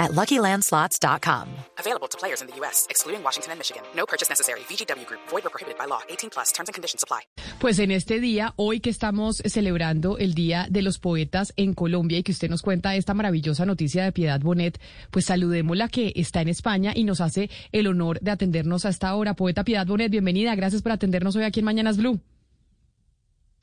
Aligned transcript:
at 0.00 0.12
LuckyLandSlots.com. 0.12 1.46
Available 1.78 2.08
to 2.08 2.18
players 2.18 2.40
in 2.40 2.48
the 2.48 2.56
U.S., 2.60 2.86
excluding 2.88 3.22
Washington 3.22 3.52
and 3.52 3.58
Michigan. 3.60 3.82
No 3.94 4.06
purchase 4.06 4.28
necessary. 4.28 4.60
VGW 4.68 5.06
Group. 5.06 5.20
Void 5.28 5.44
or 5.46 5.50
prohibited 5.50 5.78
by 5.78 5.86
law. 5.86 6.00
18 6.08 6.30
plus. 6.30 6.52
Terms 6.52 6.68
and 6.68 6.74
conditions 6.74 7.04
apply. 7.04 7.20
Pues 7.60 7.78
en 7.78 7.90
este 7.90 8.20
día, 8.20 8.54
hoy 8.56 8.80
que 8.80 8.90
estamos 8.90 9.42
celebrando 9.44 10.16
el 10.16 10.34
Día 10.34 10.66
de 10.70 10.80
los 10.82 10.98
Poetas 10.98 11.52
en 11.56 11.74
Colombia 11.74 12.18
y 12.18 12.22
que 12.22 12.32
usted 12.32 12.48
nos 12.48 12.62
cuenta 12.62 12.96
esta 12.96 13.12
maravillosa 13.12 13.66
noticia 13.66 14.02
de 14.02 14.12
Piedad 14.12 14.40
Bonet, 14.40 14.80
pues 15.10 15.26
saludémosla 15.26 15.88
que 15.88 16.12
está 16.16 16.40
en 16.40 16.48
España 16.48 16.92
y 16.96 17.04
nos 17.04 17.20
hace 17.20 17.50
el 17.72 17.86
honor 17.86 18.18
de 18.20 18.30
atendernos 18.30 18.86
a 18.86 18.88
esta 18.88 19.14
hora. 19.14 19.34
Poeta 19.34 19.62
Piedad 19.62 19.86
Bonet, 19.86 20.10
bienvenida. 20.10 20.54
Gracias 20.54 20.80
por 20.80 20.92
atendernos 20.92 21.36
hoy 21.36 21.44
aquí 21.44 21.60
en 21.60 21.66
Mañanas 21.66 21.98
Blue. 21.98 22.20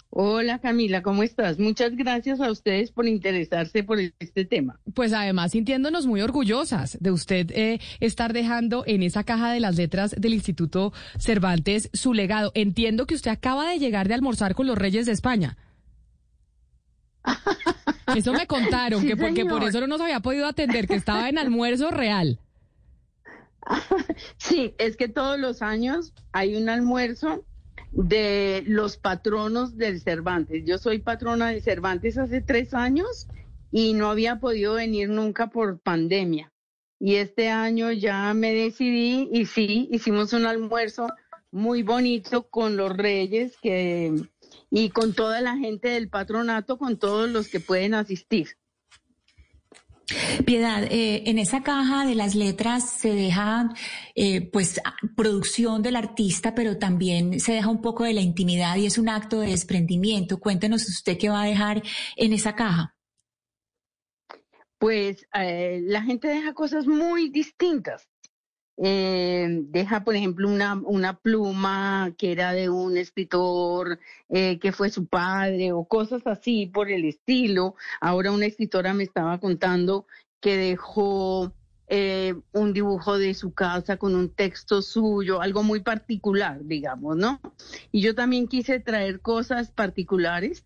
Hola 0.10 0.60
Camila, 0.60 1.02
¿cómo 1.02 1.22
estás? 1.22 1.60
Muchas 1.60 1.96
gracias 1.96 2.40
a 2.40 2.50
ustedes 2.50 2.92
por 2.92 3.08
interesarse 3.08 3.84
por 3.84 4.00
este 4.00 4.46
tema. 4.46 4.80
Pues 4.94 5.12
además 5.14 5.52
sintiéndonos 5.52 6.08
muy 6.08 6.22
orgullosas 6.22 6.98
de 7.02 7.12
usted 7.12 7.52
eh, 7.52 7.80
estar 8.00 8.32
dejando 8.34 8.84
en 8.88 9.04
esa 9.04 9.24
caja 9.24 9.52
de 9.52 9.60
las 9.60 9.76
letras 9.76 10.16
del 10.18 10.34
Instituto 10.34 10.94
Cervantes 11.20 11.90
su 11.94 12.14
legado. 12.14 12.52
Entiendo 12.56 13.06
que 13.06 13.16
usted 13.16 13.32
acaba 13.32 13.70
de 13.70 13.80
llegar 13.80 14.08
de 14.08 14.14
almorzar 14.14 14.56
con 14.56 14.66
los 14.66 14.78
Reyes 14.78 15.06
de 15.06 15.12
España. 15.12 15.58
Eso 18.16 18.32
me 18.32 18.48
contaron, 18.48 19.02
Sí, 19.02 19.08
que 19.08 19.18
porque 19.18 19.46
por 19.46 19.64
eso 19.64 19.82
no 19.82 19.88
nos 19.88 20.00
había 20.00 20.22
podido 20.22 20.48
atender, 20.48 20.88
que 20.88 20.96
estaba 20.96 21.28
en 21.28 21.38
almuerzo 21.38 21.92
real. 21.92 22.40
Sí, 24.38 24.74
es 24.78 24.96
que 24.96 25.10
todos 25.10 25.38
los 25.38 25.62
años 25.62 26.14
hay 26.32 26.56
un 26.56 26.70
almuerzo 26.70 27.44
de 27.92 28.64
los 28.68 28.98
patronos 28.98 29.78
del 29.78 30.02
Cervantes. 30.02 30.64
Yo 30.66 30.78
soy 30.78 31.00
patrona 31.00 31.50
de 31.50 31.62
Cervantes 31.62 32.18
hace 32.18 32.42
tres 32.42 32.74
años 32.74 33.28
y 33.72 33.94
no 33.94 34.10
había 34.10 34.40
podido 34.40 34.76
venir 34.76 35.10
nunca 35.10 35.48
por 35.48 35.80
pandemia. 35.80 36.52
Y 37.00 37.16
este 37.16 37.50
año 37.50 37.92
ya 37.92 38.34
me 38.34 38.54
decidí 38.54 39.30
y 39.32 39.46
sí, 39.46 39.88
hicimos 39.92 40.34
un 40.34 40.46
almuerzo 40.46 41.08
muy 41.52 41.84
bonito 41.84 42.50
con 42.50 42.76
los 42.76 42.96
reyes 42.96 43.56
que, 43.62 44.14
y 44.70 44.90
con 44.90 45.14
toda 45.14 45.42
la 45.42 45.58
gente 45.58 45.90
del 45.90 46.10
patronato, 46.10 46.78
con 46.78 46.98
todos 46.98 47.30
los 47.30 47.50
que 47.50 47.60
pueden 47.60 47.94
asistir. 47.94 48.58
Piedad, 50.46 50.84
eh, 50.90 51.24
en 51.26 51.38
esa 51.38 51.64
caja 51.64 52.06
de 52.06 52.16
las 52.16 52.34
letras 52.34 52.90
se 52.90 53.14
deja 53.14 53.74
eh, 54.16 54.50
pues 54.52 54.80
producción 55.18 55.82
del 55.82 55.98
artista, 55.98 56.56
pero 56.56 56.78
también 56.78 57.42
se 57.42 57.52
deja 57.52 57.68
un 57.68 57.82
poco 57.82 58.06
de 58.06 58.14
la 58.14 58.22
intimidad 58.22 58.78
y 58.78 58.86
es 58.86 58.98
un 58.98 59.10
acto 59.10 59.42
de 59.42 59.50
desprendimiento. 59.50 60.40
Cuéntenos 60.40 60.88
usted 60.88 61.18
qué 61.18 61.28
va 61.30 61.42
a 61.42 61.48
dejar 61.48 61.84
en 62.16 62.32
esa 62.32 62.56
caja. 62.56 62.96
Pues 64.78 65.28
eh, 65.34 65.82
la 65.84 66.04
gente 66.04 66.30
deja 66.30 66.54
cosas 66.54 66.88
muy 66.88 67.30
distintas. 67.30 68.08
Eh, 68.78 69.64
deja, 69.70 70.04
por 70.04 70.16
ejemplo, 70.16 70.48
una, 70.48 70.76
una 70.76 71.18
pluma 71.18 72.14
que 72.18 72.32
era 72.32 72.54
de 72.54 72.70
un 72.70 72.98
escritor 72.98 74.00
eh, 74.30 74.60
que 74.60 74.72
fue 74.72 74.90
su 74.90 75.08
padre 75.08 75.72
o 75.72 75.86
cosas 75.86 76.26
así 76.28 76.68
por 76.68 76.90
el 76.90 77.06
estilo. 77.06 77.76
Ahora 78.02 78.32
una 78.32 78.46
escritora 78.46 78.94
me 78.94 79.04
estaba 79.04 79.40
contando 79.40 80.06
que 80.40 80.58
dejó 80.58 81.54
eh, 81.88 82.36
un 82.52 82.74
dibujo 82.74 83.18
de 83.18 83.34
su 83.34 83.54
casa 83.54 83.98
con 83.98 84.16
un 84.16 84.30
texto 84.30 84.82
suyo, 84.82 85.42
algo 85.42 85.64
muy 85.64 85.80
particular, 85.80 86.60
digamos, 86.64 87.18
¿no? 87.18 87.42
Y 87.92 88.02
yo 88.02 88.14
también 88.14 88.48
quise 88.48 88.80
traer 88.80 89.22
cosas 89.22 89.72
particulares 89.72 90.66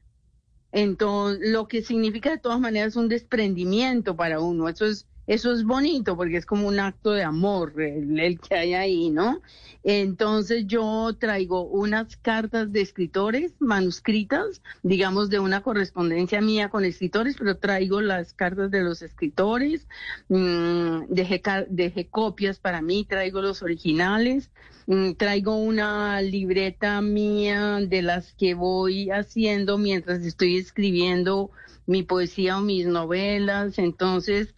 entonces, 0.71 1.49
lo 1.49 1.67
que 1.67 1.81
significa 1.81 2.31
de 2.31 2.37
todas 2.37 2.59
maneras 2.59 2.95
un 2.95 3.09
desprendimiento 3.09 4.15
para 4.15 4.39
uno. 4.39 4.69
Eso 4.69 4.85
es, 4.85 5.07
eso 5.33 5.51
es 5.53 5.63
bonito 5.63 6.15
porque 6.17 6.37
es 6.37 6.45
como 6.45 6.67
un 6.67 6.79
acto 6.79 7.11
de 7.11 7.23
amor 7.23 7.73
el, 7.81 8.39
que 8.39 8.55
hay 8.55 8.73
ahí, 8.73 9.09
¿no? 9.09 9.41
Entonces 9.83 10.65
yo 10.67 11.15
traigo 11.19 11.63
unas 11.63 12.17
cartas 12.17 12.71
de 12.71 12.81
escritores 12.81 13.53
manuscritas, 13.59 14.61
digamos 14.83 15.29
de 15.29 15.39
una 15.39 15.61
correspondencia 15.61 16.41
mía 16.41 16.69
con 16.69 16.85
escritores, 16.85 17.35
pero 17.37 17.57
traigo 17.57 18.01
las 18.01 18.33
cartas 18.33 18.71
de 18.71 18.81
los 18.81 19.01
escritores, 19.01 19.87
mm, 20.29 21.05
dejé, 21.09 21.41
ca- 21.41 21.65
dejé 21.69 22.07
copias 22.09 22.59
para 22.59 22.81
mí, 22.81 23.05
traigo 23.05 23.41
los 23.41 23.61
originales. 23.63 24.51
Mm, 24.87 25.13
Traigo 25.13 25.55
una 25.55 26.21
libreta 26.21 27.01
mía 27.01 27.79
de 27.87 28.01
las 28.01 28.33
que 28.33 28.53
voy 28.55 29.09
haciendo 29.11 29.77
mientras 29.77 30.21
estoy 30.25 30.57
escribiendo 30.57 31.51
mi 31.85 32.03
poesía 32.03 32.57
o 32.57 32.61
mis 32.61 32.85
novelas. 32.87 33.77
Entonces, 33.79 34.55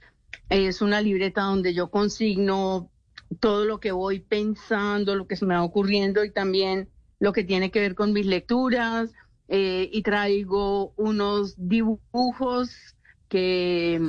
es 0.49 0.81
una 0.81 1.01
libreta 1.01 1.43
donde 1.43 1.73
yo 1.73 1.89
consigno 1.89 2.89
todo 3.39 3.65
lo 3.65 3.79
que 3.79 3.91
voy 3.91 4.19
pensando, 4.19 5.15
lo 5.15 5.27
que 5.27 5.35
se 5.35 5.45
me 5.45 5.55
va 5.55 5.63
ocurriendo 5.63 6.23
y 6.23 6.31
también 6.31 6.89
lo 7.19 7.33
que 7.33 7.43
tiene 7.43 7.71
que 7.71 7.79
ver 7.79 7.95
con 7.95 8.13
mis 8.13 8.25
lecturas. 8.25 9.11
Eh, 9.49 9.89
y 9.91 10.01
traigo 10.03 10.93
unos 10.95 11.55
dibujos 11.57 12.95
que 13.27 13.99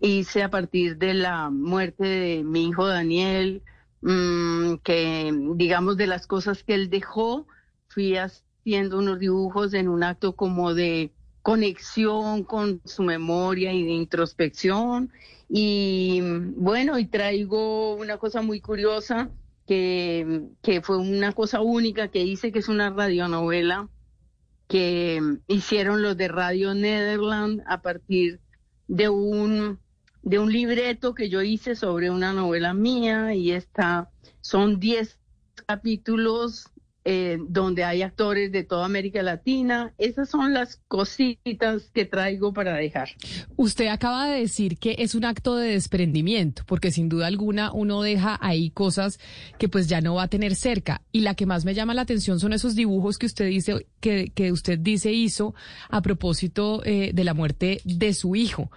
hice 0.00 0.42
a 0.42 0.50
partir 0.50 0.98
de 0.98 1.14
la 1.14 1.50
muerte 1.50 2.04
de 2.04 2.44
mi 2.44 2.68
hijo 2.68 2.86
Daniel, 2.86 3.62
mm, 4.02 4.76
que 4.84 5.32
digamos 5.56 5.96
de 5.96 6.06
las 6.06 6.26
cosas 6.26 6.62
que 6.62 6.74
él 6.74 6.90
dejó, 6.90 7.46
fui 7.88 8.16
haciendo 8.16 8.98
unos 8.98 9.18
dibujos 9.18 9.74
en 9.74 9.88
un 9.88 10.02
acto 10.02 10.36
como 10.36 10.74
de 10.74 11.12
conexión 11.44 12.42
con 12.42 12.80
su 12.86 13.02
memoria 13.02 13.70
y 13.74 13.84
de 13.84 13.90
introspección. 13.90 15.12
Y 15.46 16.22
bueno, 16.56 16.98
y 16.98 17.04
traigo 17.04 17.96
una 17.96 18.16
cosa 18.16 18.40
muy 18.40 18.62
curiosa 18.62 19.28
que, 19.66 20.48
que 20.62 20.80
fue 20.80 20.96
una 20.96 21.32
cosa 21.32 21.60
única 21.60 22.08
que 22.08 22.22
hice, 22.22 22.50
que 22.50 22.60
es 22.60 22.68
una 22.68 22.88
radionovela 22.88 23.90
que 24.68 25.20
hicieron 25.46 26.00
los 26.00 26.16
de 26.16 26.28
Radio 26.28 26.72
Nederland 26.74 27.62
a 27.66 27.82
partir 27.82 28.40
de 28.88 29.10
un 29.10 29.78
de 30.22 30.38
un 30.38 30.50
libreto 30.50 31.14
que 31.14 31.28
yo 31.28 31.42
hice 31.42 31.76
sobre 31.76 32.10
una 32.10 32.32
novela 32.32 32.72
mía 32.72 33.34
y 33.34 33.52
esta 33.52 34.08
son 34.40 34.80
10 34.80 35.18
capítulos 35.66 36.70
eh, 37.06 37.38
donde 37.48 37.84
hay 37.84 38.00
actores 38.02 38.50
de 38.50 38.64
toda 38.64 38.86
América 38.86 39.22
Latina. 39.22 39.92
Esas 39.98 40.30
son 40.30 40.54
las 40.54 40.80
cositas 40.88 41.90
que 41.92 42.06
traigo 42.06 42.54
para 42.54 42.74
dejar. 42.74 43.10
Usted 43.56 43.88
acaba 43.88 44.26
de 44.26 44.40
decir 44.40 44.78
que 44.78 44.96
es 44.98 45.14
un 45.14 45.24
acto 45.24 45.56
de 45.56 45.68
desprendimiento, 45.68 46.62
porque 46.66 46.90
sin 46.90 47.10
duda 47.10 47.26
alguna 47.26 47.72
uno 47.72 48.00
deja 48.00 48.38
ahí 48.40 48.70
cosas 48.70 49.18
que 49.58 49.68
pues 49.68 49.86
ya 49.86 50.00
no 50.00 50.14
va 50.14 50.24
a 50.24 50.28
tener 50.28 50.54
cerca. 50.54 51.02
Y 51.12 51.20
la 51.20 51.34
que 51.34 51.46
más 51.46 51.64
me 51.64 51.74
llama 51.74 51.92
la 51.92 52.02
atención 52.02 52.40
son 52.40 52.54
esos 52.54 52.74
dibujos 52.74 53.18
que 53.18 53.26
usted 53.26 53.48
dice, 53.48 53.86
que, 54.00 54.52
usted 54.52 54.78
dice 54.78 55.12
hizo 55.12 55.54
a 55.90 56.00
propósito 56.00 56.82
eh, 56.84 57.10
de 57.12 57.24
la 57.24 57.34
muerte 57.34 57.80
de 57.84 58.14
su 58.14 58.34
hijo. 58.34 58.70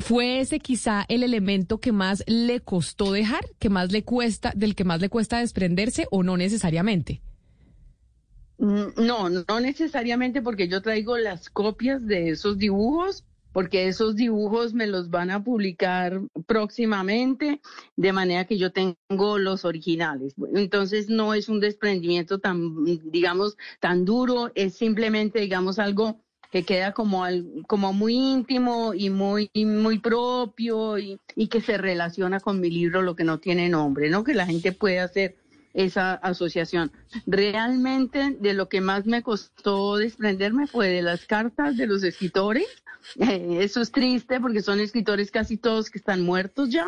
¿Fue 0.00 0.40
ese 0.40 0.60
quizá 0.60 1.04
el 1.08 1.24
elemento 1.24 1.78
que 1.78 1.90
más 1.90 2.22
le 2.26 2.60
costó 2.60 3.12
dejar, 3.12 3.44
que 3.58 3.68
más 3.68 3.90
le 3.90 4.04
cuesta, 4.04 4.52
del 4.54 4.76
que 4.76 4.84
más 4.84 5.00
le 5.00 5.08
cuesta 5.08 5.40
desprenderse 5.40 6.06
o 6.10 6.22
no 6.22 6.36
necesariamente? 6.36 7.20
Mm, 8.58 8.88
No, 9.06 9.28
no 9.30 9.60
necesariamente 9.60 10.42
porque 10.42 10.68
yo 10.68 10.82
traigo 10.82 11.16
las 11.18 11.50
copias 11.50 12.06
de 12.06 12.30
esos 12.30 12.58
dibujos, 12.58 13.24
porque 13.52 13.88
esos 13.88 14.16
dibujos 14.16 14.74
me 14.74 14.86
los 14.86 15.10
van 15.10 15.30
a 15.30 15.42
publicar 15.42 16.20
próximamente, 16.46 17.60
de 17.96 18.12
manera 18.12 18.44
que 18.46 18.58
yo 18.58 18.72
tengo 18.72 19.38
los 19.38 19.64
originales. 19.64 20.34
Entonces 20.54 21.08
no 21.08 21.34
es 21.34 21.48
un 21.48 21.60
desprendimiento 21.60 22.38
tan, 22.40 22.84
digamos, 23.10 23.56
tan 23.80 24.04
duro, 24.04 24.50
es 24.54 24.74
simplemente, 24.74 25.40
digamos, 25.40 25.78
algo 25.78 26.20
que 26.50 26.64
queda 26.64 26.92
como, 26.92 27.24
como 27.66 27.92
muy 27.92 28.14
íntimo 28.14 28.94
y 28.94 29.10
muy, 29.10 29.50
muy 29.54 29.98
propio 29.98 30.98
y, 30.98 31.20
y 31.36 31.48
que 31.48 31.60
se 31.60 31.76
relaciona 31.78 32.40
con 32.40 32.60
mi 32.60 32.70
libro, 32.70 33.02
lo 33.02 33.14
que 33.16 33.24
no 33.24 33.38
tiene 33.38 33.68
nombre, 33.68 34.08
¿no? 34.08 34.24
Que 34.24 34.34
la 34.34 34.46
gente 34.46 34.72
puede 34.72 35.00
hacer 35.00 35.36
esa 35.74 36.14
asociación. 36.14 36.90
Realmente 37.26 38.36
de 38.38 38.54
lo 38.54 38.68
que 38.68 38.80
más 38.80 39.06
me 39.06 39.22
costó 39.22 39.96
desprenderme 39.96 40.66
fue 40.66 40.88
de 40.88 41.02
las 41.02 41.26
cartas 41.26 41.76
de 41.76 41.86
los 41.86 42.02
escritores. 42.02 42.66
Eh, 43.16 43.58
eso 43.60 43.80
es 43.80 43.92
triste 43.92 44.40
porque 44.40 44.60
son 44.60 44.80
escritores 44.80 45.30
casi 45.30 45.56
todos 45.56 45.90
que 45.90 45.98
están 45.98 46.22
muertos 46.22 46.70
ya. 46.70 46.86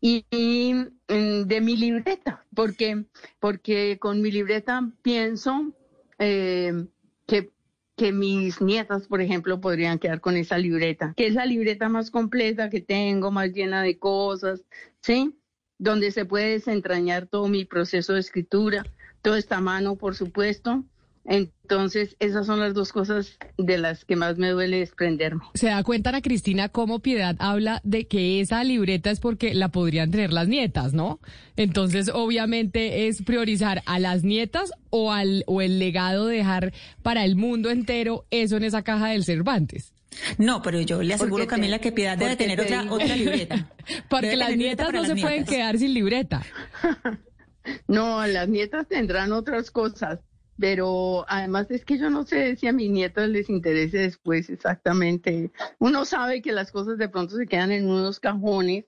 Y, 0.00 0.24
y, 0.30 0.74
mm, 0.74 1.46
de 1.46 1.60
mi 1.60 1.76
libreta, 1.76 2.44
porque, 2.54 3.04
porque 3.40 3.98
con 4.00 4.20
mi 4.20 4.30
libreta 4.30 4.90
pienso 5.02 5.72
eh, 6.18 6.86
que, 7.26 7.50
que 7.96 8.12
mis 8.12 8.60
nietas, 8.60 9.08
por 9.08 9.20
ejemplo, 9.20 9.60
podrían 9.60 9.98
quedar 9.98 10.20
con 10.20 10.36
esa 10.36 10.56
libreta, 10.56 11.14
que 11.16 11.26
es 11.26 11.34
la 11.34 11.46
libreta 11.46 11.88
más 11.88 12.10
completa 12.10 12.70
que 12.70 12.80
tengo, 12.80 13.30
más 13.30 13.52
llena 13.52 13.82
de 13.82 13.98
cosas, 13.98 14.64
¿sí? 15.00 15.34
Donde 15.78 16.10
se 16.10 16.24
puede 16.24 16.50
desentrañar 16.50 17.26
todo 17.26 17.48
mi 17.48 17.64
proceso 17.64 18.14
de 18.14 18.20
escritura, 18.20 18.84
toda 19.22 19.38
esta 19.38 19.60
mano, 19.60 19.96
por 19.96 20.14
supuesto, 20.14 20.84
entonces, 21.28 22.16
esas 22.20 22.46
son 22.46 22.58
las 22.58 22.72
dos 22.72 22.90
cosas 22.90 23.36
de 23.58 23.76
las 23.76 24.06
que 24.06 24.16
más 24.16 24.38
me 24.38 24.48
duele 24.48 24.78
desprenderme. 24.78 25.42
¿Se 25.52 25.66
da 25.66 25.82
cuenta, 25.82 26.08
Ana 26.08 26.22
Cristina, 26.22 26.70
cómo 26.70 27.00
Piedad 27.00 27.36
habla 27.38 27.82
de 27.84 28.06
que 28.06 28.40
esa 28.40 28.64
libreta 28.64 29.10
es 29.10 29.20
porque 29.20 29.52
la 29.52 29.68
podrían 29.68 30.10
tener 30.10 30.32
las 30.32 30.48
nietas, 30.48 30.94
¿no? 30.94 31.20
Entonces, 31.56 32.10
obviamente, 32.14 33.08
es 33.08 33.22
priorizar 33.22 33.82
a 33.84 33.98
las 33.98 34.24
nietas 34.24 34.72
o, 34.88 35.12
al, 35.12 35.44
o 35.46 35.60
el 35.60 35.78
legado 35.78 36.28
de 36.28 36.38
dejar 36.38 36.72
para 37.02 37.26
el 37.26 37.36
mundo 37.36 37.68
entero 37.68 38.24
eso 38.30 38.56
en 38.56 38.64
esa 38.64 38.82
caja 38.82 39.08
del 39.08 39.24
Cervantes. 39.24 39.92
No, 40.38 40.62
pero 40.62 40.80
yo 40.80 41.02
le 41.02 41.14
aseguro, 41.14 41.46
Camila, 41.46 41.78
que 41.78 41.92
Piedad 41.92 42.16
debe 42.16 42.36
tener 42.36 42.60
otra, 42.60 42.90
otra 42.90 43.16
libreta. 43.16 43.70
porque 44.08 44.36
las 44.36 44.56
nietas 44.56 44.92
no 44.92 45.04
se 45.04 45.16
pueden 45.16 45.44
quedar 45.44 45.78
sin 45.78 45.94
libreta. 45.94 46.42
no, 47.88 48.26
las 48.26 48.48
nietas 48.48 48.86
tendrán 48.88 49.32
otras 49.32 49.70
cosas 49.70 50.20
pero 50.58 51.24
además 51.28 51.70
es 51.70 51.84
que 51.84 51.98
yo 51.98 52.10
no 52.10 52.24
sé 52.24 52.56
si 52.56 52.66
a 52.66 52.72
mis 52.72 52.90
nietos 52.90 53.28
les 53.28 53.48
interese 53.48 53.98
después 53.98 54.50
exactamente. 54.50 55.52
Uno 55.78 56.04
sabe 56.04 56.42
que 56.42 56.52
las 56.52 56.72
cosas 56.72 56.98
de 56.98 57.08
pronto 57.08 57.36
se 57.36 57.46
quedan 57.46 57.70
en 57.70 57.88
unos 57.88 58.18
cajones 58.18 58.84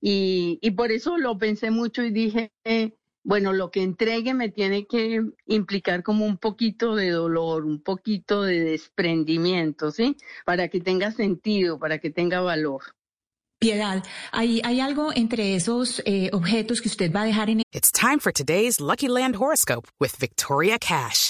y, 0.00 0.58
y 0.62 0.70
por 0.70 0.92
eso 0.92 1.18
lo 1.18 1.36
pensé 1.36 1.70
mucho 1.70 2.04
y 2.04 2.10
dije, 2.10 2.52
bueno, 3.22 3.52
lo 3.52 3.70
que 3.70 3.82
entregue 3.82 4.34
me 4.34 4.48
tiene 4.48 4.86
que 4.86 5.22
implicar 5.46 6.02
como 6.02 6.24
un 6.24 6.38
poquito 6.38 6.94
de 6.94 7.10
dolor, 7.10 7.64
un 7.64 7.82
poquito 7.82 8.42
de 8.42 8.60
desprendimiento, 8.60 9.90
¿sí? 9.90 10.16
Para 10.44 10.68
que 10.68 10.80
tenga 10.80 11.10
sentido, 11.10 11.78
para 11.78 11.98
que 11.98 12.10
tenga 12.10 12.40
valor. 12.40 12.82
Piedad, 13.58 14.02
¿hay, 14.32 14.62
hay 14.64 14.80
algo 14.80 15.12
entre 15.14 15.54
esos 15.54 16.02
eh, 16.06 16.30
objetos 16.32 16.80
que 16.80 16.88
usted 16.88 17.12
va 17.12 17.22
a 17.22 17.26
dejar 17.26 17.50
en... 17.50 17.60
It's 17.72 17.92
time 17.92 18.18
for 18.18 18.32
today's 18.32 18.80
Lucky 18.80 19.06
Land 19.06 19.36
horoscope 19.36 19.86
with 20.00 20.18
Victoria 20.18 20.78
Cash. 20.78 21.29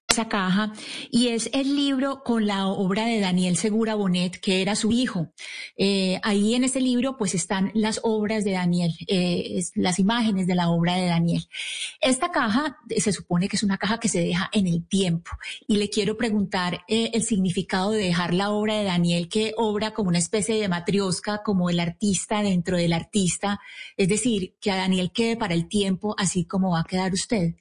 Esa 0.11 0.27
caja 0.27 0.73
y 1.09 1.29
es 1.29 1.49
el 1.53 1.73
libro 1.77 2.21
con 2.21 2.45
la 2.45 2.67
obra 2.67 3.05
de 3.05 3.21
Daniel 3.21 3.55
Segura 3.55 3.95
Bonet, 3.95 4.41
que 4.41 4.61
era 4.61 4.75
su 4.75 4.91
hijo. 4.91 5.31
Eh, 5.77 6.19
ahí 6.21 6.53
en 6.53 6.65
ese 6.65 6.81
libro 6.81 7.15
pues 7.15 7.33
están 7.33 7.71
las 7.75 8.01
obras 8.03 8.43
de 8.43 8.51
Daniel, 8.51 8.91
eh, 9.07 9.63
las 9.75 9.99
imágenes 9.99 10.47
de 10.47 10.55
la 10.55 10.67
obra 10.67 10.95
de 10.95 11.05
Daniel. 11.05 11.47
Esta 12.01 12.29
caja 12.29 12.77
se 12.93 13.13
supone 13.13 13.47
que 13.47 13.55
es 13.55 13.63
una 13.63 13.77
caja 13.77 14.01
que 14.01 14.09
se 14.09 14.19
deja 14.19 14.49
en 14.51 14.67
el 14.67 14.85
tiempo 14.85 15.31
y 15.65 15.77
le 15.77 15.89
quiero 15.89 16.17
preguntar 16.17 16.81
eh, 16.89 17.11
el 17.13 17.23
significado 17.23 17.91
de 17.91 18.03
dejar 18.03 18.33
la 18.33 18.49
obra 18.49 18.75
de 18.79 18.83
Daniel, 18.83 19.29
que 19.29 19.53
obra 19.55 19.93
como 19.93 20.09
una 20.09 20.19
especie 20.19 20.59
de 20.59 20.67
matriosca, 20.67 21.41
como 21.41 21.69
el 21.69 21.79
artista 21.79 22.43
dentro 22.43 22.75
del 22.75 22.91
artista, 22.91 23.61
es 23.95 24.09
decir, 24.09 24.57
que 24.59 24.71
a 24.71 24.75
Daniel 24.75 25.13
quede 25.13 25.37
para 25.37 25.53
el 25.53 25.69
tiempo 25.69 26.15
así 26.17 26.43
como 26.43 26.71
va 26.71 26.81
a 26.81 26.83
quedar 26.83 27.13
usted. 27.13 27.55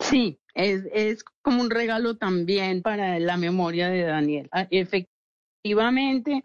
Sí, 0.00 0.38
es, 0.58 0.84
es 0.92 1.24
como 1.42 1.62
un 1.62 1.70
regalo 1.70 2.16
también 2.16 2.82
para 2.82 3.18
la 3.20 3.36
memoria 3.36 3.88
de 3.88 4.02
Daniel. 4.02 4.48
Ah, 4.52 4.66
efectivamente, 4.70 6.42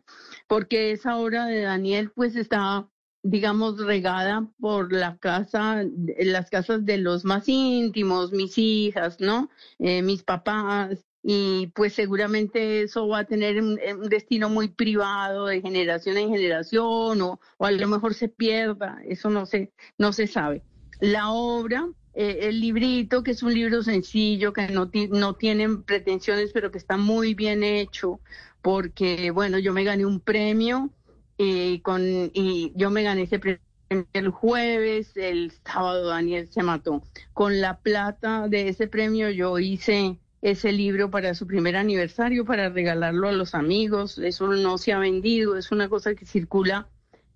porque 0.47 0.91
esa 0.91 1.17
obra 1.17 1.45
de 1.47 1.61
Daniel 1.61 2.11
pues 2.15 2.35
está 2.35 2.87
digamos, 3.25 3.79
regada 3.79 4.49
por 4.59 4.91
la 4.91 5.17
casa, 5.17 5.83
las 6.17 6.49
casas 6.49 6.85
de 6.85 6.97
los 6.97 7.23
más 7.23 7.47
íntimos, 7.47 8.33
mis 8.33 8.57
hijas, 8.57 9.21
¿no? 9.21 9.49
Eh, 9.79 10.01
mis 10.01 10.23
papás, 10.23 11.05
y 11.23 11.67
pues 11.67 11.93
seguramente 11.93 12.81
eso 12.81 13.07
va 13.07 13.19
a 13.19 13.25
tener 13.25 13.61
un, 13.61 13.79
destino 14.09 14.49
muy 14.49 14.67
privado 14.67 15.45
de 15.45 15.61
generación 15.61 16.17
en 16.17 16.31
generación 16.31 17.21
o, 17.21 17.39
o, 17.57 17.65
a 17.65 17.71
lo 17.71 17.87
mejor 17.87 18.13
se 18.13 18.27
pierda, 18.27 18.99
eso 19.05 19.29
no 19.29 19.45
se, 19.45 19.71
no 19.97 20.11
se 20.11 20.27
sabe. 20.27 20.63
La 20.99 21.31
obra 21.31 21.87
eh, 22.13 22.39
el 22.43 22.59
librito, 22.59 23.23
que 23.23 23.31
es 23.31 23.43
un 23.43 23.53
libro 23.53 23.83
sencillo, 23.83 24.53
que 24.53 24.67
no, 24.67 24.89
no 25.11 25.33
tiene 25.35 25.69
pretensiones, 25.77 26.51
pero 26.53 26.71
que 26.71 26.77
está 26.77 26.97
muy 26.97 27.33
bien 27.33 27.63
hecho, 27.63 28.19
porque, 28.61 29.31
bueno, 29.31 29.57
yo 29.59 29.73
me 29.73 29.83
gané 29.83 30.05
un 30.05 30.19
premio 30.19 30.89
y, 31.37 31.79
con, 31.79 32.01
y 32.33 32.71
yo 32.75 32.89
me 32.91 33.03
gané 33.03 33.23
ese 33.23 33.39
premio 33.39 33.59
el 34.13 34.29
jueves, 34.29 35.11
el 35.15 35.51
sábado 35.65 36.07
Daniel 36.07 36.47
se 36.47 36.63
mató. 36.63 37.03
Con 37.33 37.61
la 37.61 37.77
plata 37.79 38.47
de 38.47 38.69
ese 38.69 38.87
premio 38.87 39.29
yo 39.29 39.59
hice 39.59 40.17
ese 40.41 40.71
libro 40.71 41.09
para 41.11 41.35
su 41.35 41.47
primer 41.47 41.75
aniversario, 41.75 42.45
para 42.45 42.69
regalarlo 42.69 43.27
a 43.27 43.33
los 43.33 43.53
amigos. 43.53 44.17
Eso 44.17 44.47
no 44.47 44.77
se 44.77 44.93
ha 44.93 44.99
vendido, 44.99 45.57
es 45.57 45.71
una 45.71 45.89
cosa 45.89 46.15
que 46.15 46.25
circula 46.25 46.87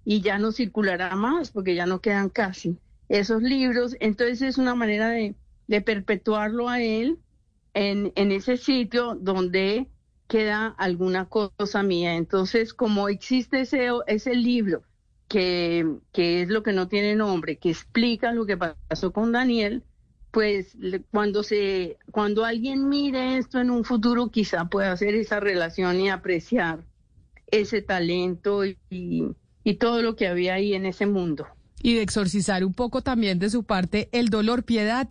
y 0.04 0.22
ya 0.22 0.40
no 0.40 0.52
circulará 0.52 1.16
más 1.16 1.52
porque 1.52 1.76
ya 1.76 1.86
no 1.86 2.02
quedan 2.02 2.30
casi 2.30 2.80
esos 3.10 3.42
libros. 3.42 3.96
Entonces 4.00 4.42
es 4.42 4.58
una 4.58 4.76
manera 4.76 5.10
de, 5.10 5.36
perpetuarlo 5.82 6.70
a 6.70 6.82
él 6.82 7.20
en, 7.74 8.14
en 8.16 8.32
ese 8.32 8.58
sitio 8.58 9.16
donde 9.16 9.88
queda 10.28 10.68
alguna 10.78 11.28
cosa 11.30 11.84
mía. 11.84 12.16
Entonces, 12.16 12.74
como 12.74 13.10
existe 13.10 13.62
ese, 13.62 13.90
ese 14.08 14.36
libro, 14.36 14.84
que, 15.28 15.86
que 16.14 16.42
es 16.42 16.50
lo 16.50 16.64
que 16.64 16.74
no 16.74 16.88
tiene 16.88 17.16
nombre, 17.16 17.58
que 17.58 17.70
explica 17.70 18.32
lo 18.32 18.46
que 18.46 18.58
pasó 18.58 19.12
con 19.12 19.32
Daniel, 19.32 19.84
pues 20.32 20.78
cuando 21.12 21.44
se, 21.44 21.98
cuando 22.12 22.46
alguien 22.46 22.90
mire 22.90 23.38
esto 23.38 23.60
en 23.60 23.72
un 23.72 23.84
futuro, 23.84 24.30
quizá 24.30 24.66
pueda 24.66 24.92
hacer 24.92 25.16
esa 25.16 25.40
relación 25.40 26.00
y 26.00 26.10
apreciar 26.10 26.86
ese 27.48 27.82
talento 27.82 28.66
y, 28.66 28.78
y 28.90 29.74
todo 29.76 30.02
lo 30.02 30.16
que 30.16 30.28
había 30.28 30.56
ahí 30.56 30.74
en 30.74 30.86
ese 30.86 31.06
mundo 31.06 31.48
y 31.82 31.96
de 31.96 32.02
exorcizar 32.02 32.64
un 32.64 32.74
poco 32.74 33.02
también 33.02 33.40
de 33.40 33.50
su 33.50 33.64
parte 33.64 34.10
el 34.12 34.30
dolor, 34.30 34.64
piedad. 34.64 35.08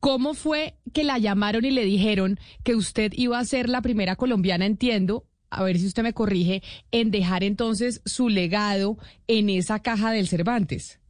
¿Cómo 0.00 0.34
fue 0.34 0.76
que 0.92 1.04
la 1.04 1.18
llamaron 1.18 1.64
y 1.64 1.70
le 1.70 1.84
dijeron 1.84 2.38
que 2.62 2.74
usted 2.74 3.12
iba 3.14 3.38
a 3.38 3.44
ser 3.44 3.68
la 3.68 3.82
primera 3.82 4.16
colombiana, 4.16 4.66
entiendo, 4.66 5.26
a 5.50 5.62
ver 5.62 5.78
si 5.78 5.86
usted 5.86 6.02
me 6.02 6.12
corrige, 6.12 6.62
en 6.90 7.10
dejar 7.10 7.44
entonces 7.44 8.02
su 8.04 8.28
legado 8.28 8.98
en 9.26 9.50
esa 9.50 9.80
caja 9.80 10.12
del 10.12 10.28
Cervantes? 10.28 11.00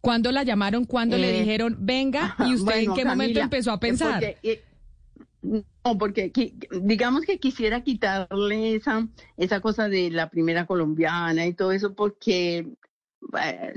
¿Cuándo 0.00 0.30
la 0.30 0.44
llamaron? 0.44 0.84
¿Cuándo 0.84 1.18
le 1.18 1.36
eh, 1.36 1.40
dijeron, 1.40 1.78
venga? 1.80 2.36
¿Y 2.46 2.54
usted 2.54 2.76
en 2.76 2.94
qué 2.94 3.04
momento 3.04 3.40
empezó 3.40 3.72
a 3.72 3.80
pensar? 3.80 4.22
Eh, 4.42 4.62
no, 5.42 5.98
porque 5.98 6.32
digamos 6.80 7.22
que 7.22 7.38
quisiera 7.38 7.82
quitarle 7.82 8.76
esa, 8.76 9.08
esa 9.36 9.60
cosa 9.60 9.88
de 9.88 10.10
la 10.10 10.30
primera 10.30 10.66
colombiana 10.66 11.46
y 11.46 11.54
todo 11.54 11.72
eso, 11.72 11.94
porque 11.94 12.66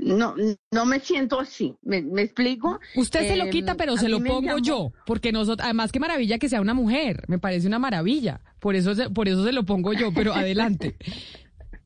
no, 0.00 0.34
no 0.70 0.86
me 0.86 1.00
siento 1.00 1.40
así. 1.40 1.76
¿Me, 1.82 1.98
explico? 2.22 2.80
Usted 2.94 3.28
se 3.28 3.36
lo 3.36 3.44
em, 3.44 3.50
quita, 3.50 3.74
pero 3.74 3.96
se 3.96 4.08
lo 4.08 4.22
pongo 4.22 4.58
yo, 4.58 4.92
porque 5.06 5.32
nosotros, 5.32 5.64
además 5.64 5.92
qué 5.92 6.00
maravilla 6.00 6.38
que 6.38 6.48
sea 6.48 6.60
una 6.60 6.74
mujer, 6.74 7.24
me 7.28 7.38
parece 7.38 7.66
una 7.66 7.78
maravilla. 7.78 8.40
Por 8.60 8.76
eso, 8.76 8.92
por 9.12 9.28
eso 9.28 9.44
se 9.44 9.52
lo 9.52 9.64
pongo 9.64 9.92
yo, 9.92 10.12
pero 10.12 10.32
adelante. 10.34 10.96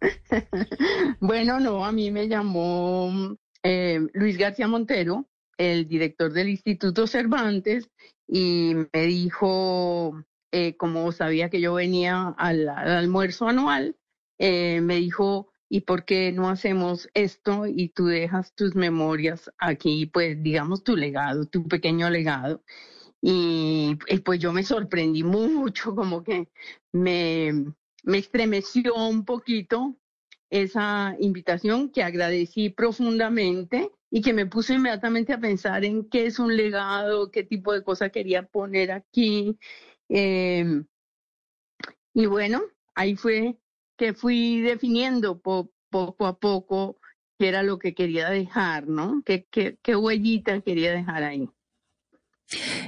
bueno, 1.21 1.61
no, 1.61 1.85
a 1.85 1.93
mí 1.93 2.11
me 2.11 2.29
llamó 2.29 3.37
eh, 3.63 4.01
Luis 4.13 4.37
García 4.37 4.69
Montero, 4.69 5.27
el 5.57 5.89
director 5.89 6.33
del 6.33 6.49
Instituto 6.49 7.07
Cervantes, 7.07 7.89
y 8.27 8.75
me 8.93 9.07
dijo, 9.07 10.25
eh, 10.53 10.77
como 10.77 11.13
sabía 11.13 11.51
que 11.51 11.61
yo 11.61 11.75
venía 11.75 12.35
al, 12.37 12.69
almuerzo 12.69 13.49
anual, 13.49 13.97
eh, 14.39 14.81
me 14.81 14.97
dijo, 14.97 15.53
¿y 15.75 15.81
por 15.81 16.04
qué 16.04 16.31
no 16.33 16.50
hacemos 16.50 17.09
esto 17.14 17.66
y 17.66 17.88
tú 17.88 18.07
dejas 18.07 18.54
tus 18.54 18.76
memorias 18.76 19.50
aquí, 19.59 20.07
pues 20.07 20.40
digamos 20.43 20.85
tu 20.85 20.97
legado, 20.97 21.47
tu 21.47 21.66
pequeño 21.66 22.11
legado? 22.11 22.62
Y, 23.21 23.97
pues 24.25 24.38
yo 24.40 24.52
me 24.52 24.62
sorprendí 24.62 25.25
mucho, 25.25 25.97
como 25.97 26.23
que 26.23 26.49
me, 26.93 27.75
me 28.04 28.19
estremeció 28.19 28.95
un 28.95 29.25
poquito 29.25 29.97
esa 30.50 31.16
invitación 31.19 31.90
que 31.90 32.04
agradecí 32.04 32.71
profundamente 32.71 33.90
y 34.11 34.23
que 34.23 34.33
me 34.33 34.47
puso 34.47 34.75
inmediatamente 34.75 35.33
a 35.33 35.40
pensar 35.40 35.85
en 35.85 36.09
qué 36.09 36.26
es 36.26 36.38
un 36.38 36.57
legado, 36.57 37.33
qué 37.33 37.43
tipo 37.43 37.73
de 37.73 37.83
cosa 37.83 38.11
quería 38.11 38.45
poner 38.47 38.93
aquí. 38.93 39.59
Eh, 40.09 40.85
Y 42.14 42.26
bueno, 42.26 42.62
ahí 42.95 43.16
fue 43.16 43.59
que 43.97 44.15
fui 44.15 44.61
definiendo 44.61 45.41
poco 45.41 46.27
a 46.27 46.39
poco 46.39 46.99
qué 47.39 47.49
era 47.49 47.63
lo 47.63 47.79
que 47.79 47.95
quería 47.95 48.31
dejar, 48.31 48.87
¿no? 48.89 49.23
¿Qué, 49.25 49.47
qué, 49.51 49.79
qué 49.83 49.97
huellita 49.97 50.61
quería 50.63 50.93
dejar 50.93 51.23
ahí? 51.25 51.49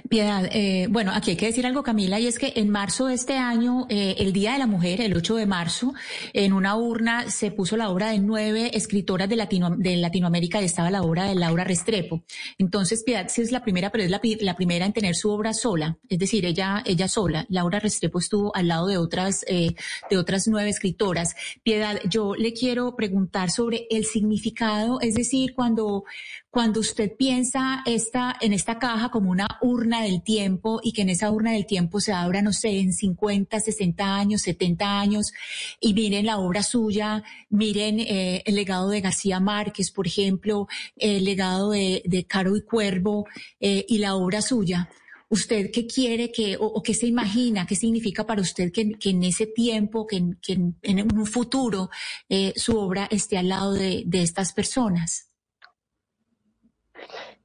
Piedad, 0.08 0.48
eh, 0.52 0.86
bueno, 0.90 1.12
aquí 1.14 1.30
hay 1.30 1.36
que 1.36 1.46
decir 1.46 1.66
algo, 1.66 1.82
Camila, 1.82 2.20
y 2.20 2.26
es 2.26 2.38
que 2.38 2.52
en 2.56 2.68
marzo 2.68 3.06
de 3.06 3.14
este 3.14 3.38
año, 3.38 3.86
eh, 3.88 4.16
el 4.18 4.32
Día 4.32 4.52
de 4.52 4.58
la 4.58 4.66
Mujer, 4.66 5.00
el 5.00 5.16
8 5.16 5.36
de 5.36 5.46
marzo, 5.46 5.94
en 6.34 6.52
una 6.52 6.76
urna 6.76 7.30
se 7.30 7.50
puso 7.50 7.76
la 7.76 7.88
obra 7.88 8.10
de 8.10 8.18
nueve 8.18 8.76
escritoras 8.76 9.28
de, 9.28 9.36
Latino, 9.36 9.70
de 9.76 9.96
Latinoamérica 9.96 10.60
y 10.60 10.66
estaba 10.66 10.90
la 10.90 11.02
obra 11.02 11.24
de 11.24 11.34
Laura 11.34 11.64
Restrepo. 11.64 12.22
Entonces, 12.58 13.02
Piedad 13.02 13.26
sí 13.28 13.42
es 13.42 13.50
la 13.50 13.64
primera, 13.64 13.90
pero 13.90 14.04
es 14.04 14.10
la, 14.10 14.20
la, 14.40 14.56
primera 14.56 14.84
en 14.84 14.92
tener 14.92 15.16
su 15.16 15.30
obra 15.30 15.54
sola, 15.54 15.98
es 16.08 16.18
decir, 16.18 16.44
ella, 16.44 16.82
ella 16.84 17.08
sola. 17.08 17.46
Laura 17.48 17.80
Restrepo 17.80 18.18
estuvo 18.18 18.54
al 18.54 18.68
lado 18.68 18.86
de 18.88 18.98
otras, 18.98 19.44
eh, 19.48 19.74
de 20.10 20.18
otras 20.18 20.46
nueve 20.48 20.68
escritoras. 20.68 21.34
Piedad, 21.62 21.98
yo 22.08 22.34
le 22.34 22.52
quiero 22.52 22.94
preguntar 22.94 23.50
sobre 23.50 23.86
el 23.90 24.04
significado, 24.04 25.00
es 25.00 25.14
decir, 25.14 25.54
cuando, 25.54 26.04
cuando 26.50 26.80
usted 26.80 27.12
piensa 27.16 27.82
esta, 27.86 28.36
en 28.40 28.52
esta 28.52 28.78
caja 28.78 29.10
como 29.10 29.30
una 29.30 29.45
urna 29.60 30.02
del 30.02 30.22
tiempo 30.22 30.80
y 30.82 30.92
que 30.92 31.02
en 31.02 31.10
esa 31.10 31.30
urna 31.30 31.52
del 31.52 31.66
tiempo 31.66 32.00
se 32.00 32.12
abra, 32.12 32.42
no 32.42 32.52
sé, 32.52 32.78
en 32.78 32.92
50, 32.92 33.60
60 33.60 34.16
años, 34.16 34.42
70 34.42 35.00
años, 35.00 35.32
y 35.80 35.94
miren 35.94 36.26
la 36.26 36.38
obra 36.38 36.62
suya, 36.62 37.22
miren 37.50 38.00
eh, 38.00 38.42
el 38.46 38.54
legado 38.54 38.90
de 38.90 39.00
García 39.00 39.40
Márquez, 39.40 39.90
por 39.90 40.06
ejemplo, 40.06 40.68
el 40.96 41.24
legado 41.24 41.70
de, 41.70 42.26
Caro 42.28 42.56
y 42.56 42.62
Cuervo 42.62 43.26
eh, 43.60 43.84
y 43.88 43.98
la 43.98 44.16
obra 44.16 44.42
suya. 44.42 44.88
¿Usted 45.28 45.70
qué 45.72 45.86
quiere 45.86 46.30
que, 46.30 46.56
o, 46.58 46.80
qué 46.82 46.94
se 46.94 47.06
imagina, 47.06 47.66
qué 47.66 47.74
significa 47.74 48.24
para 48.24 48.40
usted 48.40 48.70
que, 48.70 48.96
en 49.10 49.24
ese 49.24 49.46
tiempo, 49.46 50.06
que, 50.06 50.16
en, 50.16 51.12
un 51.12 51.26
futuro, 51.26 51.90
eh, 52.28 52.52
su 52.54 52.78
obra 52.78 53.08
esté 53.10 53.36
al 53.36 53.48
lado 53.48 53.72
de 53.72 54.04
estas 54.12 54.52
personas? 54.52 55.25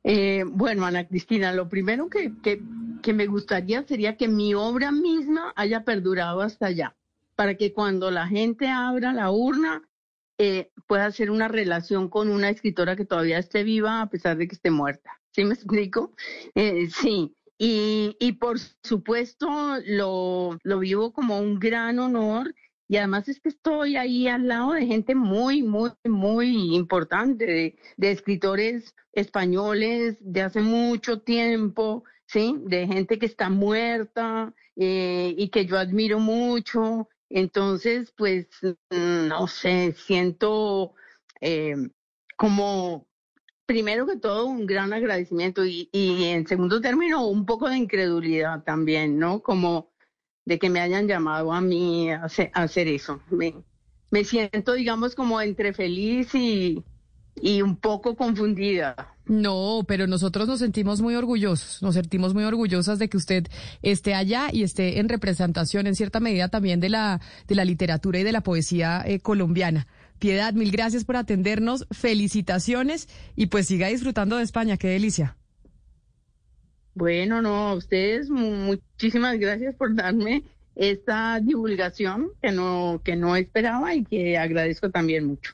Eh, 0.04 0.44
bueno, 0.48 0.86
Ana 0.86 1.08
Cristina, 1.08 1.54
lo 1.54 1.70
primero 1.70 2.10
que, 2.10 2.34
que, 2.42 3.14
me 3.14 3.28
gustaría 3.28 3.86
sería 3.86 4.18
que 4.18 4.28
mi 4.28 4.54
obra 4.54 4.92
misma 4.92 5.54
haya 5.56 5.84
perdurado 5.84 6.42
hasta 6.42 6.68
allá, 6.68 6.96
para 7.36 7.56
que 7.56 7.74
cuando 7.74 8.10
la 8.10 8.28
gente 8.28 8.68
abra 8.68 9.14
la 9.14 9.32
urna 9.32 9.88
eh, 10.38 10.72
pueda 10.88 11.06
hacer 11.06 11.30
una 11.30 11.48
relación 11.48 12.10
con 12.10 12.30
una 12.30 12.50
escritora 12.50 12.96
que 12.96 13.06
todavía 13.06 13.38
esté 13.38 13.64
viva 13.64 14.02
a 14.02 14.10
pesar 14.10 14.38
de 14.38 14.48
que 14.48 14.56
esté 14.56 14.72
muerta. 14.72 15.22
¿Sí 15.32 15.44
me 15.46 15.54
explico? 15.54 16.14
Eh, 16.56 16.90
sí. 16.90 17.36
Y, 17.58 18.18
y 18.20 18.32
por 18.34 18.58
supuesto 18.82 19.48
lo, 19.86 20.58
lo 20.64 20.80
vivo 20.80 21.14
como 21.14 21.40
un 21.40 21.60
gran 21.60 22.00
honor 22.00 22.56
y 22.92 22.98
además 22.98 23.30
es 23.30 23.40
que 23.40 23.48
estoy 23.48 23.96
ahí 23.96 24.28
al 24.28 24.50
lado 24.50 24.74
de 24.74 24.86
gente 24.86 25.16
muy, 25.16 25.64
muy, 25.64 25.92
muy 26.04 26.76
importante, 26.76 27.78
de, 27.96 28.12
escritores 28.12 28.94
españoles 29.14 30.18
de 30.20 30.42
hace 30.42 30.60
mucho 30.60 31.22
tiempo, 31.22 32.04
¿sí? 32.26 32.58
De 32.66 32.88
gente 32.88 33.18
que 33.18 33.28
está 33.28 33.50
muerta 33.50 34.54
eh, 34.76 35.34
y 35.38 35.48
que 35.48 35.66
yo 35.66 35.78
admiro 35.80 36.20
mucho. 36.20 37.08
Entonces, 37.30 38.14
pues, 38.18 38.50
mm, 38.62 39.28
no 39.30 39.48
sé, 39.48 39.94
siento 39.94 40.94
eh, 41.40 41.78
como, 42.36 43.08
primero 43.66 44.06
que 44.06 44.18
todo, 44.18 44.48
un 44.48 44.66
gran 44.66 44.92
agradecimiento 44.92 45.64
y, 45.66 45.88
y 45.94 46.26
en 46.26 46.46
segundo 46.46 46.82
término, 46.82 47.26
un 47.26 47.46
poco 47.46 47.70
de 47.70 47.78
incredulidad 47.78 48.66
también, 48.66 49.18
¿no? 49.18 49.42
Como 49.42 49.91
de 50.52 50.60
que 50.60 50.70
me 50.70 50.82
hayan 50.82 51.08
llamado 51.08 51.54
a 51.54 51.62
mí 51.62 52.12
a 52.12 52.26
hacer, 52.26 52.88
eso. 52.90 53.22
Me, 53.30 53.56
me, 54.10 54.26
siento, 54.26 54.74
digamos, 54.74 55.16
como 55.16 55.40
entre 55.40 55.72
feliz 55.72 56.36
y, 56.36 56.84
y 57.42 57.62
un 57.62 57.78
poco 57.78 58.18
confundida. 58.18 59.16
No, 59.26 59.86
pero 59.88 60.08
nosotros 60.08 60.50
nos 60.50 60.60
sentimos 60.60 61.00
muy 61.00 61.16
orgullosos, 61.16 61.82
nos 61.82 61.96
sentimos 61.96 62.34
muy 62.34 62.44
orgullosas 62.44 63.00
de 63.00 63.08
que 63.08 63.16
usted 63.16 63.48
esté 63.82 64.14
allá 64.14 64.50
y 64.52 64.64
esté 64.64 65.00
en 65.00 65.08
representación 65.08 65.88
en 65.88 65.96
cierta 65.96 66.20
medida 66.20 66.50
también 66.50 66.82
de 66.82 66.90
la, 66.90 67.22
de 67.48 67.56
la 67.56 67.64
literatura 67.64 68.20
y 68.20 68.24
de 68.24 68.34
la 68.34 68.42
poesía 68.42 69.04
eh, 69.06 69.22
colombiana. 69.22 69.88
Piedad, 70.20 70.54
mil 70.54 70.70
gracias 70.70 71.06
por 71.06 71.16
atendernos, 71.16 71.88
felicitaciones 71.92 73.08
y 73.38 73.46
pues 73.46 73.68
siga 73.68 73.88
disfrutando 73.88 74.36
de 74.36 74.44
España, 74.44 74.76
qué 74.76 74.90
delicia. 74.90 75.38
Bueno, 77.02 77.42
no, 77.42 77.70
a 77.70 77.74
ustedes 77.74 78.30
muchísimas 78.30 79.40
gracias 79.40 79.74
por 79.74 79.96
darme 79.96 80.44
esta 80.76 81.40
divulgación 81.40 82.30
que 82.40 82.52
no, 82.52 83.02
que 83.04 83.16
no 83.16 83.36
esperaba 83.36 83.96
y 83.96 84.04
que 84.04 84.38
agradezco 84.38 84.92
también 84.92 85.26
mucho. 85.26 85.54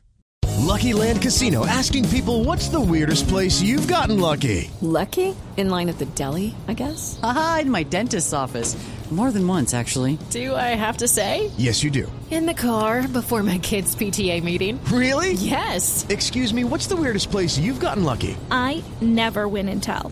Lucky 0.65 0.91
Land 0.91 1.21
Casino 1.21 1.65
asking 1.65 2.03
people 2.09 2.43
what's 2.43 2.67
the 2.67 2.81
weirdest 2.81 3.29
place 3.29 3.61
you've 3.61 3.87
gotten 3.87 4.19
lucky. 4.19 4.69
Lucky? 4.81 5.33
In 5.55 5.69
line 5.69 5.87
at 5.87 5.99
the 5.99 6.07
deli, 6.15 6.53
I 6.67 6.73
guess. 6.73 7.17
Aha, 7.23 7.59
in 7.61 7.71
my 7.71 7.83
dentist's 7.83 8.33
office. 8.33 8.75
More 9.09 9.31
than 9.31 9.47
once, 9.47 9.73
actually. 9.73 10.19
Do 10.31 10.53
I 10.53 10.75
have 10.75 10.97
to 10.97 11.07
say? 11.07 11.49
Yes, 11.55 11.81
you 11.81 11.89
do. 11.89 12.11
In 12.29 12.45
the 12.45 12.53
car 12.53 13.07
before 13.07 13.41
my 13.41 13.57
kids' 13.57 13.95
PTA 13.95 14.43
meeting. 14.43 14.83
Really? 14.91 15.31
Yes. 15.31 16.05
Excuse 16.09 16.53
me, 16.53 16.65
what's 16.65 16.87
the 16.87 16.97
weirdest 16.97 17.31
place 17.31 17.57
you've 17.57 17.79
gotten 17.79 18.03
lucky? 18.03 18.35
I 18.51 18.83
never 18.99 19.47
win 19.47 19.69
and 19.69 19.81
tell. 19.81 20.11